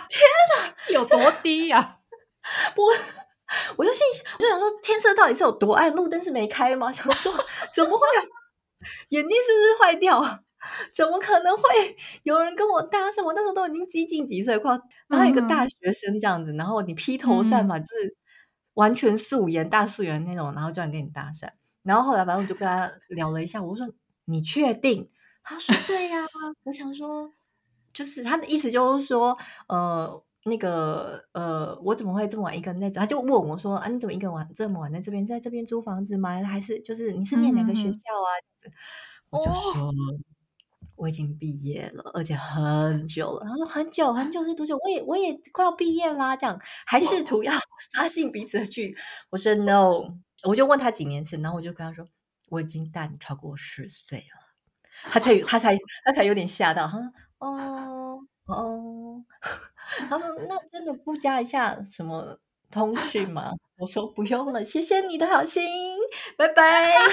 [0.09, 0.21] 天
[0.57, 1.97] 哪，有多低呀、啊？
[2.77, 2.93] 我。
[3.77, 4.05] 我就信
[4.37, 5.89] 我就想说，天色到底是有多暗？
[5.95, 6.91] 路灯是没开吗？
[6.91, 7.31] 想说
[7.73, 8.05] 怎么会？
[9.09, 10.21] 眼睛是不是坏掉？
[10.93, 11.63] 怎么可能会
[12.23, 13.23] 有人跟我搭讪？
[13.23, 18.13] 我那时候都已经几近几岁，快然后一个大学生这样子，然后你披头散发，就是
[18.73, 21.47] 完全素颜、大素颜那种，然后叫你跟你搭讪。
[21.83, 23.87] 然后后来反正我就跟他聊了一下，我说
[24.25, 25.09] 你确定？
[25.41, 26.27] 他说对呀、啊。
[26.65, 27.31] 我想说，
[27.97, 30.23] 就是他的意思就是说，呃。
[30.45, 33.01] 那个呃，我怎么会这么晚一个人在这？
[33.01, 36.41] 他就问我说：“啊，你怎么一个人晚这么晚在这边，在这边租房子吗？
[36.41, 38.29] 还是就是你是念哪个学校啊？”
[38.63, 38.71] 嗯、
[39.31, 39.93] 我就说、哦
[40.95, 44.77] ：“我已经毕业了，而且很久了。”他说：“很久很久是多久？
[44.81, 47.51] 我也我也快要毕业啦。”这样还试图要
[47.99, 48.95] 拉近彼此的距离。
[49.31, 50.15] 我说：“No。”
[50.47, 52.07] 我就问他几年次，然后我就跟他说
[52.47, 54.47] ：“我已经大你超过十岁了。”
[55.11, 59.21] 他才他才他才有点吓到，他说：“哦。”哦，
[60.09, 62.39] 他说：“那真的不加一下什么
[62.71, 65.67] 通讯吗？”我说：“不用了，谢谢你的好心，
[66.37, 66.93] 拜拜。”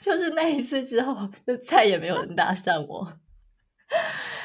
[0.00, 3.12] 就是那一次之后，就再也没有人搭讪我。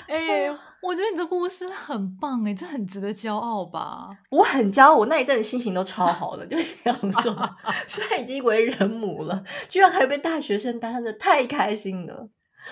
[0.07, 4.09] 哎、欸，我觉得你这故事很棒哎，这很值得骄傲吧？
[4.31, 7.55] 我很骄傲，我那一阵子心情都超好的，就是想说，
[7.87, 12.29] 虽然已经为人母了，居然还被大学生搭讪的，太开心了。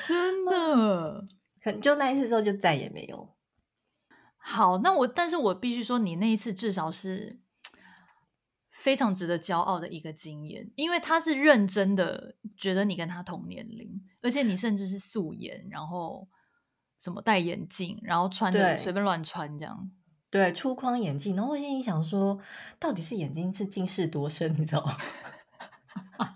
[0.08, 1.26] 真的，
[1.63, 3.36] 可就那一次之后就再也没有，
[4.38, 7.39] 好，那我但是我必须说，你那一次至少是
[8.72, 13.89] 非常值得骄傲的一个经验，因为他是认真的觉得你跟他同年龄，
[14.22, 16.28] 而且你甚至是素颜，然后
[17.00, 19.90] 什么戴眼镜，然后穿的随便乱穿这样。
[20.30, 22.38] 对，粗框眼镜，然后我心里想说，
[22.78, 24.98] 到底是眼睛是近视多深，你知道吗？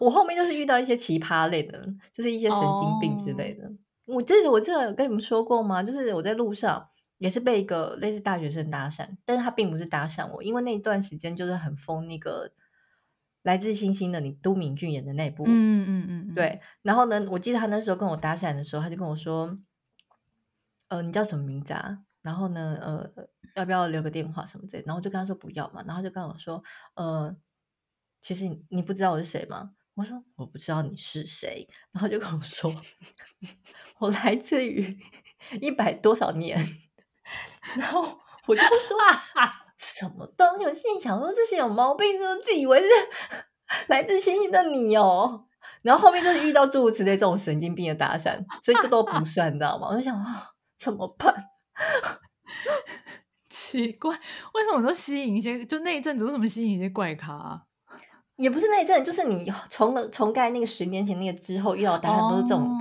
[0.00, 3.64] 我后面就是遇到一些奇葩类的，就是一些神经病之类的。
[4.06, 4.16] Oh.
[4.16, 5.82] 我记得我记得有跟你们说过吗？
[5.82, 12.52] 就是我在路上也是被一个类似大学生搭讪，但是他并不是搭讪我，因为那一段时间就是很疯那个
[13.44, 16.60] 来自星星的你都敏俊演的那部，嗯嗯嗯，对。
[16.82, 19.58] 然后呢，我记得他那时候跟我搭讪的时候，他就跟我说
[20.88, 21.98] ：“呃，你叫什么名字啊？
[22.22, 23.08] 然后呢，呃，
[23.54, 26.64] 要不要留个电话什么之类的？”然后我就跟他说不要嘛，然后就跟我说
[26.96, 27.36] ：“呃，
[28.20, 32.74] 其实你不知道我是谁吗？”我说我不知道你是谁，然后就跟我说
[34.00, 34.98] 我来自于
[35.60, 36.58] 一百多少年，
[37.78, 38.00] 然后
[38.46, 38.98] 我就说
[39.76, 40.64] 什么东西？
[40.64, 42.86] 我心里想说，这些有毛病，是不是自以为是
[43.88, 45.44] 来自星星的你哦？
[45.82, 49.88] 然后后面就是遇到诸如此类这种神经病的搭讪，所以这都不算，你知道吗？
[49.90, 51.34] 我就想啊，怎么办？
[53.50, 54.10] 奇怪，
[54.54, 55.64] 为什么都吸引一些？
[55.66, 57.62] 就那一阵子，为什么吸引一些怪咖啊？
[58.36, 62.76] 也不是那一阵，就是你从了从盖那个十年前那个之后遇到搭讪都是这种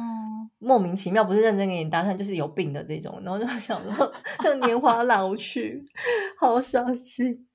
[0.64, 5.86] 莫名其妙，不是认真给你搭讪，就是有病的这种，然后就想说，就年华老去，
[6.40, 7.48] 好伤心。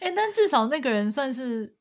[0.00, 1.76] 哎、欸，但至少那个人算是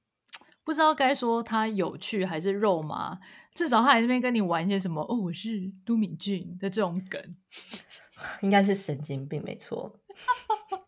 [0.63, 3.17] 不知道该说他有趣还是肉麻，
[3.53, 7.35] 至少他在那边跟你玩一些什么哦，我是都敏俊的这种梗，
[8.41, 9.99] 应该是神经病没错。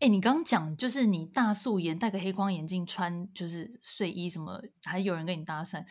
[0.00, 5.84] 哎，你刚刚讲就是你大素颜，戴个黑框眼镜，穿就是睡衣什么，还有人跟你搭讪，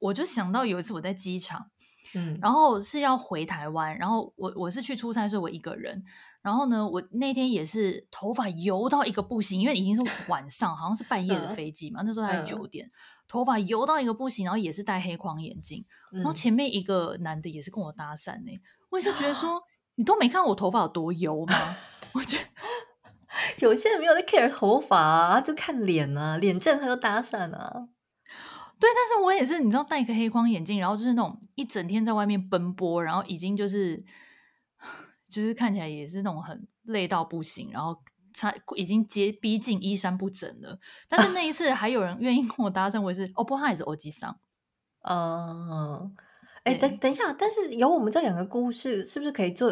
[0.00, 1.70] 我就想到有一次我在机场，
[2.14, 6.02] 嗯，然后是要回台湾，然后我我是去出差，所以我一个人，
[6.42, 12.90] 然后呢，我那天也是头发油到一个不行，因为已经是晚上，好像是半夜的飞机嘛，嗯、那时候才九点，
[13.28, 18.60] 头发油到一个不行，然后也是戴黑框眼镜，然后前面一个男的也是跟我搭讪呢，
[18.90, 19.62] 我也是觉得 说，
[19.94, 21.54] 你都没看我头发有多油吗？
[22.14, 22.44] 我觉得。
[23.60, 27.88] 有些人没有在 care 头发啊，就看脸啊，脸正他就搭讪啊。
[28.80, 34.02] 对，但是我也是，你知道，戴一个黑框眼镜，然后就是那种一整天在外面奔波，然后已经就是
[35.28, 37.94] 就是看起来也是那种很累到不行，然后
[38.32, 40.78] 差已经接逼近衣衫不整了。
[41.08, 44.34] 但是那一次还有人愿意跟我搭讪，我也是哦，不过他也是欧吉桑。
[45.02, 46.16] 嗯，
[46.64, 49.70] 哎，等等一下，但是有我们这两个故事，是不是可以做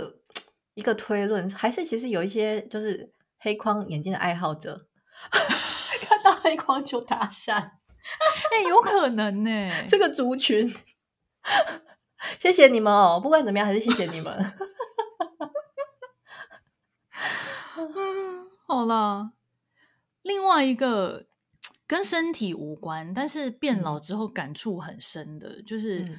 [0.74, 1.48] 一个推论？
[1.50, 3.14] 还是其实有一些就是。
[3.40, 4.88] 黑框眼镜的爱好者
[5.30, 7.70] 看到黑框就搭讪，
[8.52, 9.68] 哎、欸，有可能呢。
[9.88, 10.72] 这个族群，
[12.38, 13.20] 谢谢你们哦。
[13.22, 14.38] 不管怎么样，还是谢谢你们。
[18.66, 19.32] 好了，
[20.22, 21.26] 另外一个
[21.86, 26.18] 跟身体无关，但是变老之后感触很深的，嗯、就是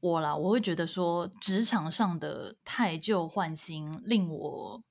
[0.00, 0.36] 我啦。
[0.36, 4.82] 我会觉得说，职场上的太旧换新令我。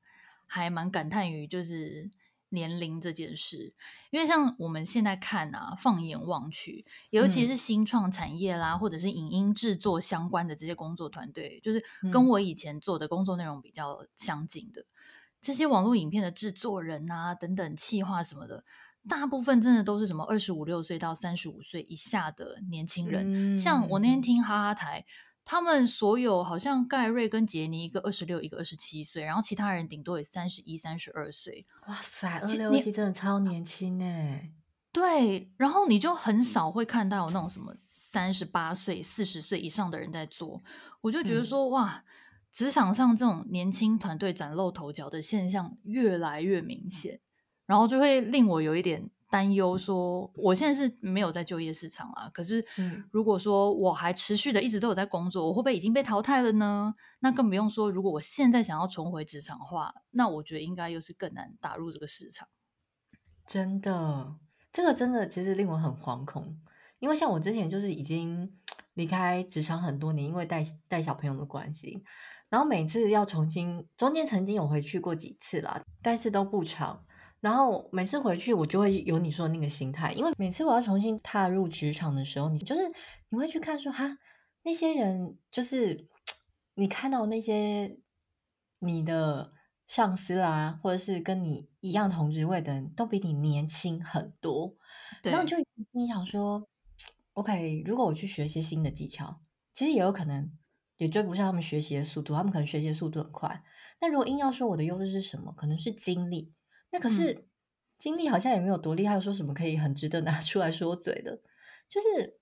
[0.51, 2.09] 还蛮感叹于就是
[2.49, 3.73] 年龄这件事，
[4.11, 14.85] 因为像我们现在看啊，放眼望去，尤其是新创产业啦，嗯、或者是影音制作相关的这些工作团队，就是跟我以前做的工作内容比较相近的、嗯、
[15.41, 18.63] 这些网络影片的制作人啊，等等企划什么的，
[19.07, 23.53] 大部分真的都是什么二十五六岁到三十五岁以下的年轻人。
[23.53, 25.05] 嗯、像我那天听哈哈台。
[25.51, 31.65] 他们所有好像盖瑞跟杰尼一个二十六，一个二十七岁，然后其他人顶多也三十一、三十二岁。
[31.87, 34.51] 哇塞，二六七真的超年轻哎！
[34.91, 40.61] 对，然后你就很少会看到有那种什么三十八岁、四十岁以上的人在做，
[41.01, 42.03] 我就觉得说、嗯、哇，
[42.51, 47.19] 职场上这种年轻团队崭露头角的现象越来越明显，
[47.65, 49.09] 然后就会令我有一点。
[49.29, 52.27] 担忧说，我现在是没有在就业市场啊。
[52.33, 52.65] 可是，
[53.11, 56.95] 如果说我还持续的一直都有在工作，我会不会已经被淘汰了呢？
[57.19, 62.47] 那更不用说，如果我现在想要重回职场的话，那我觉得应该又是更难打入这个市场。
[63.45, 64.35] 真的，
[64.73, 66.59] 这个真的其实令我很惶恐，
[66.99, 68.51] 因为像我之前就是已经
[68.95, 72.03] 离开职场很多年，因为带带小朋友的关系，
[72.49, 77.05] 然后每次要重新，中间曾经有回去过几次啦，但是都不长。
[77.41, 82.81] 然后每次回去，我就会有你说的那个心态，因为每次我要重新踏入职场的时候，你就是
[83.29, 84.17] 你会去看说，哈，
[84.63, 86.07] 那些人就是
[86.75, 87.97] 你看到那些
[88.79, 89.53] 你的
[89.87, 94.75] 上司啊，或者是跟你一样同职位的人都比你年轻很多，
[95.23, 95.55] 对然后就
[95.91, 96.67] 你想说
[97.33, 99.39] ，OK，如果我去学一些新的技巧，
[99.73, 100.51] 其实也有可能
[100.97, 103.63] 也追不上他们学习的速度，他们可能学习的速度很快。
[104.01, 106.53] 那如果硬要说我的优势是什么，可能是精力。
[106.91, 107.47] 那可是
[107.97, 111.39] 经历好像也没有多厉害，有说什么可以很值得拿出来说嘴的，
[111.87, 112.37] 就是。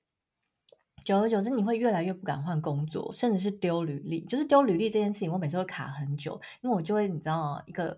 [1.06, 4.26] 久而久之，你会越来越不敢换工作，甚至是丢履历。
[4.26, 7.98] 就是丢履历这件事情，我每次会卡很久，因为我就会你知道一个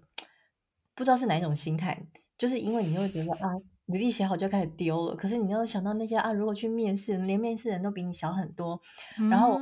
[0.93, 2.05] 不知道是哪一种心态，
[2.38, 3.49] 就是因为你就会觉得啊，
[3.88, 5.15] 履历写好就开始丢了。
[5.15, 8.79] 可是你又想到那些啊，如果去面试，连面试人都比你小很多，
[9.17, 9.57] 嗯、然后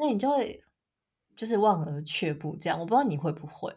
[0.00, 0.64] 那你就会
[1.36, 2.56] 就是望而却步。
[2.56, 3.70] 这样，我不知道你会不会？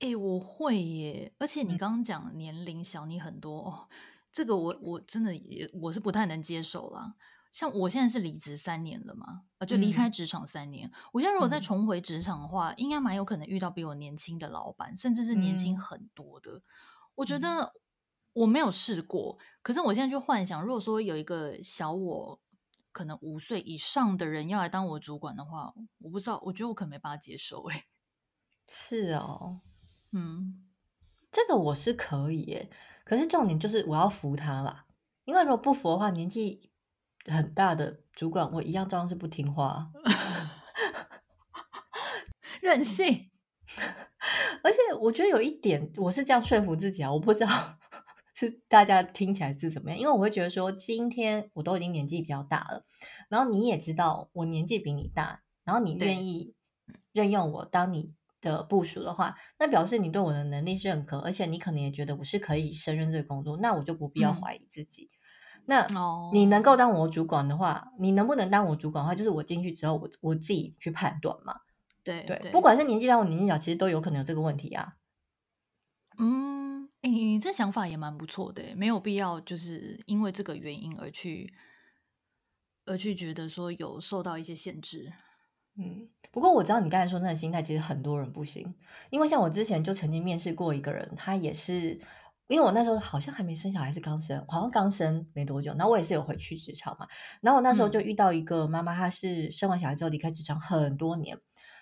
[0.00, 1.32] 哎、欸，我会耶！
[1.38, 3.88] 而且你刚刚讲年龄小你很多、嗯、哦，
[4.32, 7.14] 这个我我真的也我是不太能接受啦。
[7.52, 10.88] 像我现在是离职三年了嘛，啊，就离开职场三年。
[10.88, 16.52] 嗯、我现在如果再重回职场的话，嗯、应该蛮有可能遇到比我年轻的老板，甚至是年轻很多的。
[16.52, 16.62] 嗯、
[17.16, 17.74] 我觉得
[18.32, 22.40] 我没有试过，可是我现在就幻想，如果说有一个小我
[22.92, 27.64] 可能五岁以上的人要来当我主管的话，我不知道，我觉得我可能没办法接受。
[27.64, 27.84] 哎，
[28.68, 29.60] 是哦，
[30.12, 30.62] 嗯，
[31.30, 32.70] 这个我是可以耶，
[33.04, 34.86] 可是重点就是我要服他啦，
[35.24, 36.68] 因为如果不服的话，年纪。
[37.26, 39.92] 很大的主管，我一样照样是不听话，
[42.62, 43.30] 任性。
[44.64, 47.78] 而且我觉得有一点，我是这样说服自己啊，我不知道
[48.34, 52.86] 是大家听起来是怎么样，因为我会觉得说，今天我都已经年纪比较大了，
[53.28, 56.54] 然后你也知道我年纪比你大，然后你愿意
[57.12, 65.10] 任用我当你的部署的话，那表示你对我的能力是认可，而且你可能也觉得我是可以胜任这个工作，那我就不必要怀疑自己。
[65.12, 65.16] 嗯
[65.66, 65.86] 那
[66.32, 71.54] 你能够当我主管的话，哦、你能不能当我主管的话，就是我进去之后，我我自己去判断嘛。
[72.02, 74.94] 对对，对不管是年纪大或年纪小，其实都有可能有这个问题啊。
[76.18, 81.52] 嗯，你你这想法也蛮不错的，没有必要就是因为这个原因而去
[82.86, 85.12] 而去觉得说有受到一些限制。
[85.76, 88.74] 嗯，不过我知道你刚才说那个心态，其实很多人不行，
[89.10, 92.00] 因为像我之前就曾经面试过一个人，他也是。
[92.48, 95.70] 因为我那时候好像还没生小孩，是刚生，好像刚生没多久。
[95.74, 97.06] 然后我也是有回去职场嘛。
[97.40, 101.38] 然后我那时候就遇到一个妈妈，她是生完小孩之后离开职场很多年。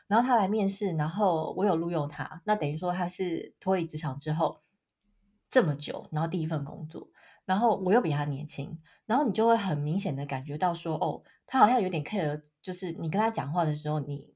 [0.08, 2.42] 然后她来面试，然后我有录用她。
[2.44, 4.60] 那等于说她是脱离职场之后
[5.48, 7.08] 这么久，然后第一份工作。
[7.46, 14.32] 然后我又比她年轻，然后你就会很明显的感觉到说，哦，她好像有点 care，就是你跟他讲话的时候，你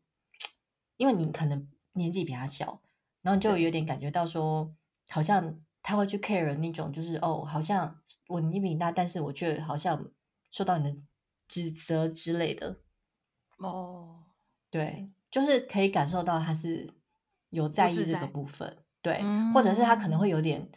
[0.97, 2.83] 因为你可能年纪比他小，
[3.21, 4.75] 然后你就有点感觉到说，
[5.09, 5.63] 好像。
[5.85, 10.13] 他会去 care 那种，就是哦，好像我年纪比你大，但是我却好像
[10.53, 11.03] 受到你的
[11.49, 12.79] 指责之类的。
[13.59, 14.23] 哦，
[14.71, 16.89] 对，就是可以感受到他是
[17.51, 20.71] 有在意这个部分，对，嗯、或者是他可能会有点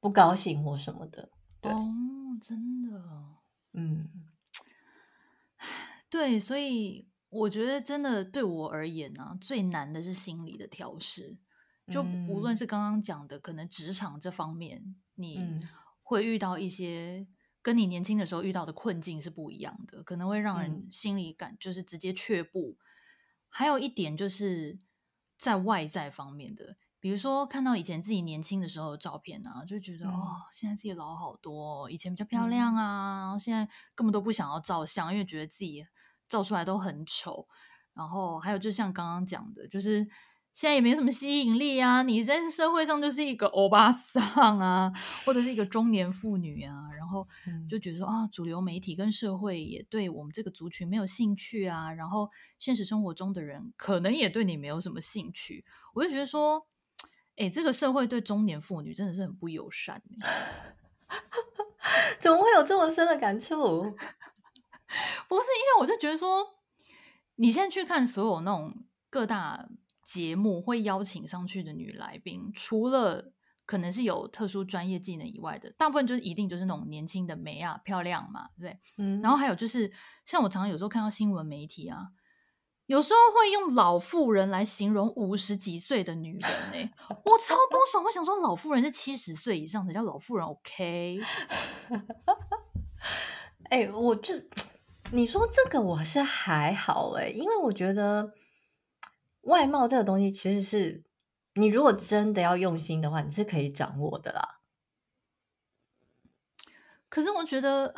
[0.00, 1.28] 不高兴或什么的。
[1.60, 1.92] 对哦，
[2.40, 2.98] 真的，
[3.74, 4.08] 嗯，
[6.10, 11.38] 对，所以我觉得真的对我而言呢、啊，最难的是心理的调试。
[11.90, 15.40] 就无论是刚刚讲的，可能职场这方面，你
[16.02, 17.26] 会遇到一些
[17.62, 22.76] 跟你年轻的时候遇到的困境是不一样的，可能会让人心里感就是直接却步。
[23.48, 24.78] 还有一点就是
[25.36, 35.84] 在外在方面的，比如说看到以前自己年轻的时候的照片啊，就觉得哦，现在自己老好多，以前比较漂亮啊，现在根本都不想要照相，因为觉得自己
[36.30, 37.46] 照出来都很丑。
[37.92, 40.08] 然后还有就像刚刚讲的，就是。
[40.52, 42.02] 现在也没什么吸引力啊！
[42.02, 44.92] 你在社会上就是一个欧巴桑啊，
[45.24, 47.24] 或者是一个中年妇女啊，然后
[47.68, 55.64] 就觉得说啊，主流媒体跟社会也对我们这个族群没有兴趣啊，然后现实生活中的人可能也对你没有什么兴趣，
[55.94, 56.66] 我就觉得说，
[57.36, 60.02] 哎，这个社会对中年妇女真的是很不友善。
[62.18, 63.96] 怎么会有这么深的感触？
[65.28, 66.46] 不是因为我就觉得说，
[67.36, 68.74] 你现在去看所有那种
[69.08, 69.68] 各大。
[70.02, 73.32] 节目会邀请上去的女来宾，除了
[73.64, 78.80] 可能是有特殊专业技能以外的，大部分就是一定就是那种年轻的美啊，漂亮嘛，对不对？
[78.98, 79.22] 嗯。
[79.22, 79.92] 然后还有就是，
[80.26, 82.08] 像我常常有时候看到新闻媒体啊，
[82.86, 86.90] 有时候会用老妇人来形容五十几岁的女人呢、 欸，
[87.24, 88.02] 我超不爽。
[88.02, 91.20] 我想说，老妇人是七十岁以上才叫老妇人，OK？
[93.70, 94.34] 哎、欸，我就
[95.12, 98.32] 你说这个我是还好哎、欸，因为我觉得。
[99.44, 101.02] 外貌这个东西，其实是
[101.54, 104.60] 你如果真的要用心的话，你是可以掌握的啦。
[107.08, 107.94] 可是我觉得，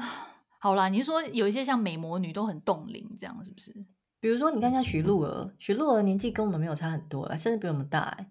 [0.61, 3.74] 好啦，你说有一些像美魔女都很冻龄，这样是不是？
[4.20, 8.30] 比如说，你看一下许露儿，许露儿年纪跟我们没有差很多，甚至比我们大，哎，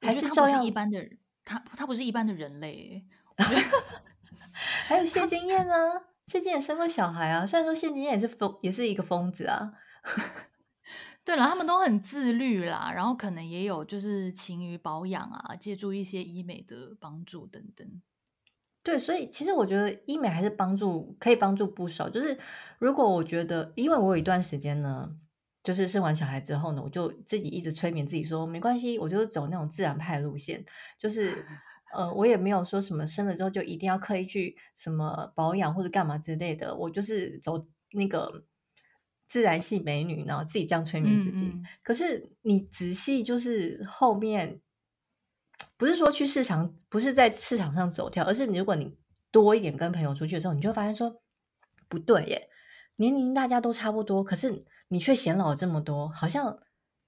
[0.00, 3.04] 还是照样一般的人，她她不是一般的人类。
[4.86, 5.74] 还有谢金燕呢，
[6.26, 9.72] 谢金燕生过小孩啊，虽然说谢金燕也是疯，也是一个疯子啊。
[11.24, 18.02] 对了，他们都很自律啦，然后可能也有就是勤于保养啊，借助一些医美的帮助等等。
[18.82, 22.10] 对，所以其实我觉得医美还是帮助，可以帮助不少。
[22.10, 22.36] 就是
[22.80, 25.14] 如果我觉得，因为我有一段时间呢，
[25.62, 30.64] 就是生完小孩之后呢，我就自己一直催眠自己说，没关系，我就是走那种自然派路线，
[30.98, 31.44] 就是
[31.94, 38.44] 呃，我也没有说什么生了之后就一定要刻意去什么保养或者干嘛之类的，我就是走那个。
[39.28, 41.46] 自然系美女，然后自己这样催眠自己。
[41.46, 44.60] 嗯嗯，可是你仔细就是后面，
[45.78, 48.94] 不是说去市场，不是在市场上走跳，而是你如果你
[49.30, 51.22] 多一点跟朋友出去的时候，你就会发现说
[51.88, 52.46] 不对耶，
[52.96, 56.58] 年龄大家都差不多，可是你却显老这么多，好像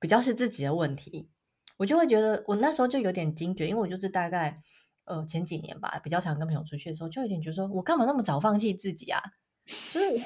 [0.00, 1.30] 比较是自己的问题。
[1.76, 4.62] 我就会觉得，我那时候就有点惊觉，因为我就是大概
[5.04, 9.20] 呃前几年吧，比较常跟朋友出去的时候，就有点觉得说我干嘛那么早放弃自己啊？
[9.92, 10.06] 就是。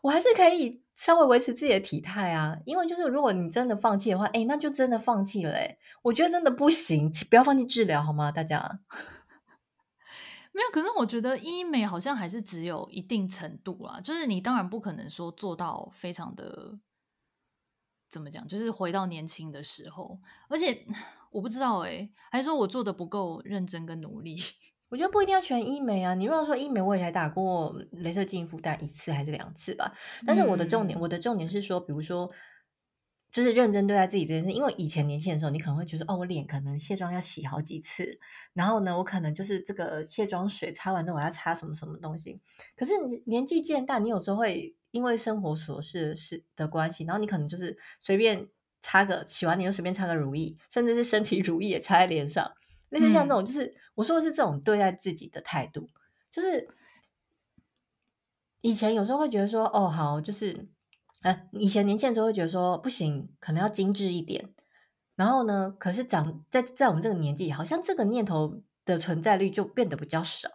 [0.00, 5.76] 我还是可以稍微维持自己的体态啊，因为就是如果你真的放弃的话，哎，那就真的放弃了哎。
[6.00, 8.32] 我觉得真的不行，不要放弃治疗好吗？
[8.32, 8.80] 大家
[10.52, 16.78] 没有，可是我觉得医美好像还是只有一定程度啦，就是你当然不可能说做到非常的
[18.10, 20.84] 怎么讲，就是回到年轻的时候，而且
[21.30, 24.36] 我不知道哎，还是说我做的不够认真跟努力。
[24.90, 29.94] 我觉得不一定要全医美啊，你如果说医美，我也才打过镭射净肤，但一次还是两次吧。
[30.26, 32.28] 但是我的重点，嗯、我的重点是说，比如说，
[33.32, 34.52] 就是认真对待自己这件事。
[34.52, 38.18] 因为以前年轻的时候，你可能会觉得，哦，我脸可能卸妆要洗好几次，
[38.52, 42.40] 然后呢，我可能就是这个卸妆水擦完之后，我要擦什么什么东西。
[42.76, 48.48] 可是你年纪渐大，你有时候会因为生活琐事是的关系，然后你可能就是随便
[48.80, 52.52] 擦个洗完脸就随便擦个乳液，甚至是身体乳液也擦在脸上。
[52.88, 55.88] 类似像这种，就是、嗯、我说的是这种对待自己的态度，
[56.28, 56.66] 就是
[58.62, 60.66] 以前有时候会觉得说，哦，好，就是，
[61.22, 64.52] 呃，以前年轻的时候会觉得说，不行，可能要精致一点。
[65.16, 70.48] 然后呢，可是长在在我们这个年纪，好像这个念头的存在率就变得比较少。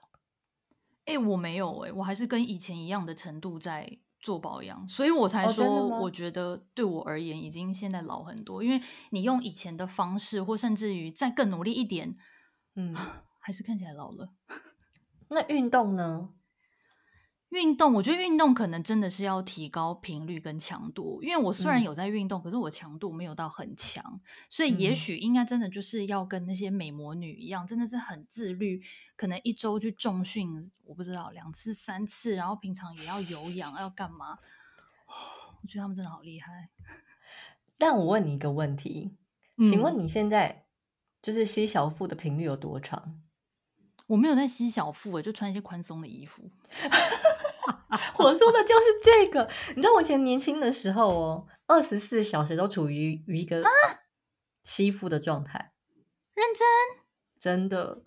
[1.05, 8.63] 哎、欸，我没有哎、欸，我还是跟以前一样的程度在做保养，所以我才说，哦、我觉得对我而言已经现在老很多。
[8.63, 12.17] 因为你用以前的方式，或甚至于再更努力一点，
[12.73, 12.95] 嗯，
[13.39, 14.33] 还是看起来老了。
[15.29, 16.29] 那运动呢？
[17.49, 21.21] 运动，我觉得运动可能真的是要提高频率跟强度。
[21.23, 24.19] 因为我虽然有在运动，嗯、可是我强度没有到很强，
[24.49, 28.81] 所以也许应该真的就是要跟那些美魔女一样，真的是很自律，
[29.15, 34.39] 可能一周去重训，我不知道两次三次，然后平常也要有氧，要干嘛？
[35.61, 36.69] 我觉得他们真的好厉害。
[37.77, 39.15] 但我问你一个问题，
[39.57, 40.65] 请问你现在
[41.21, 43.21] 就是吸小腹的频率有多长？
[44.07, 46.43] 我没有在吸小腹，我就穿一些宽松的衣服。
[48.19, 49.49] 我说的就是这个。
[49.75, 53.63] 你知道我以前年轻的时候哦，二十四小时都处于于一个
[54.63, 55.71] 吸附的状态。
[56.33, 56.65] 认真？
[57.39, 58.03] 真的？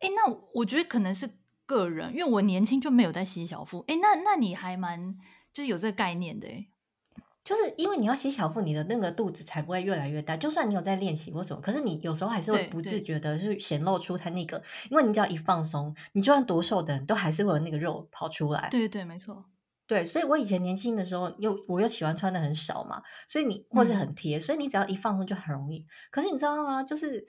[0.00, 1.30] 哎，那我觉得可能是
[1.66, 3.84] 个人，因为我年轻就没有在吸小腹。
[3.86, 5.16] 哎，那那你还蛮
[5.52, 6.71] 就是有这个概念的哎。
[7.44, 10.36] 就是因为你要吸小腹，你的那个肚子才不会越来越大。
[10.36, 14.62] 就算你有在练习或什么，可是你有时候还是会不自觉的，是显露出它那个。
[14.90, 18.68] 因为你只要一放松，你就算多瘦的人都还是会有那个肉跑出来。
[18.70, 19.44] 对对，没错。
[19.88, 25.84] 对，所以我以前年轻的时候，又我又喜欢穿的很少嘛，所以你或是很贴，嗯、所以你只要一放松就很容易。
[26.10, 26.82] 可是你知道吗？
[26.82, 27.26] 就是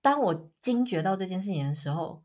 [0.00, 2.22] 当我惊觉到这件事情的时候，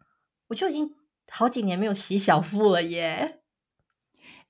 [0.48, 0.96] 我就已经
[1.28, 3.42] 好几年没有洗小腹了耶。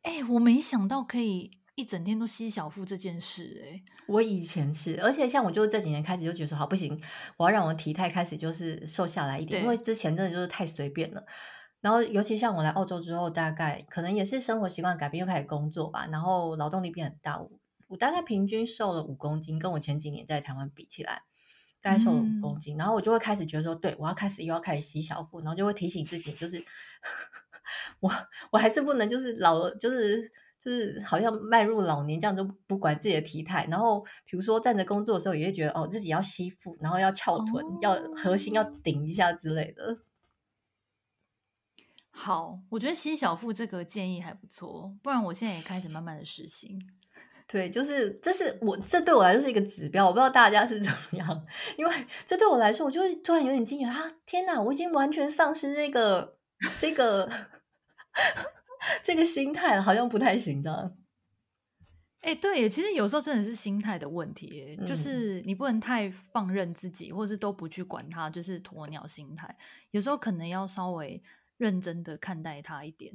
[0.01, 1.49] 哎，我没想到可以。
[1.75, 7.01] 一整天都吸小腹这件事，欸，哎，我以前是，而且像我就这几年开始就觉得说，好不行，
[7.35, 11.25] 我要让我的体态开始就是瘦下来一点，因为之前真的就是太随便了。
[11.81, 17.49] 然后尤其像我来澳洲之后，大概可能也是生活习惯改变，又开始工作吧，然后劳动力变很大，我，
[17.87, 21.23] 我大概平均瘦了五公斤，跟我前几年在台湾比起来，
[21.81, 22.75] 大概瘦了五公斤。
[22.75, 26.63] 嗯、然后我就会开始觉得说，对，我要开始又要开始吸小腹，然后就会提醒自己，就是
[27.99, 28.11] 我
[28.51, 30.31] 我还是不能就是老就是。
[30.63, 33.67] 就是好像迈入老年这样，就不管自己的体态。
[33.69, 39.97] 然后比如说站着工作的时候，也会觉得哦，自己要吸腹，然后要翘臀，哦、要核心要顶一下之类的。
[42.11, 46.79] 好，我觉得吸小腹这个建议还不错，不然我现在也开始慢慢的实行。
[47.45, 51.45] 对，就是这是我这对我来说是一个指标，我不知道大家是怎么样，
[51.77, 51.93] 因为
[52.25, 53.99] 这对我来说，我就会突然有点惊觉啊！
[54.25, 56.37] 天哪，我已经完全丧失这个
[56.79, 57.29] 这个。
[59.03, 60.95] 这个心态好像不太行的。
[62.21, 69.53] 哎、欸，对，其实有时候真的是心态的问题，嗯、就是你不能太放任自己，或是都不去管它，就是鸵鸟心态。
[69.91, 71.21] 有时候可能要稍微
[71.57, 73.13] 认真的看待它一点。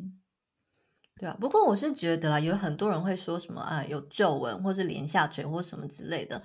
[1.18, 6.42] 对啊，不过我是觉得啊，有很多人会说什么啊，有皱纹或是脸下垂或什么之类的，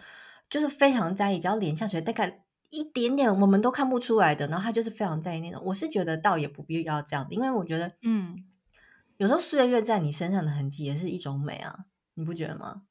[0.49, 5.61] 就是非常在意，只要脸下垂大概一点点，我们都看不出来的，然后他就是非常在意那种。
[5.65, 8.45] 我是觉得倒也不必要这样，因为我觉得，嗯，
[9.17, 11.85] 有时候岁月在你身上的痕迹也是一种美啊，
[12.15, 12.83] 你不觉得吗？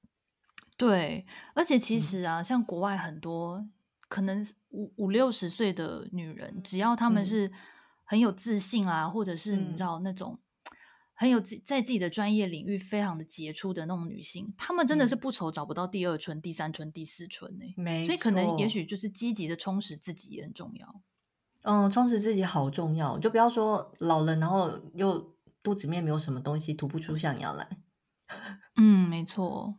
[0.76, 3.66] 对，而且其实啊，嗯、像国外很多
[4.08, 7.52] 可能五五六十岁的女人，只要她们是
[8.04, 10.38] 很有自信啊，嗯、或者是你知道那种。
[11.14, 18.04] 很有自在自己的专业领域非常的杰出的那种女性，她们真的是不愁找不到第二春、嗯、第三春、第四春呢。
[18.04, 21.00] 所以可能也许就是积极的充实自己也很重要。
[21.62, 25.32] 嗯，充实自己好重要，就不要说老了，然后又
[25.62, 27.68] 肚子里面没有什么东西，吐不出象牙来。
[28.76, 29.76] 嗯，没错。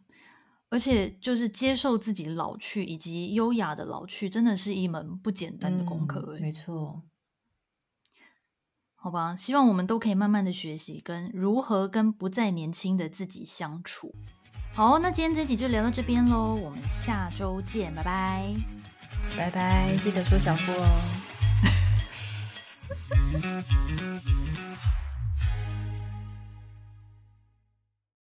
[0.70, 6.36] 而且就是接受自己老去以及优雅的老去，真的是一门不简单的功课。
[6.40, 7.04] 嗯，没错。
[8.96, 14.16] 好吧，希望我们都可以慢慢的学习，跟如何跟不再年轻的自己相处。
[14.74, 18.56] 好，那今天这集就聊到这边喽，我们下周见，拜拜，
[19.38, 20.88] 拜拜，记得说小布哦。